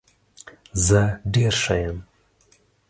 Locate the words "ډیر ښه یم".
1.33-1.97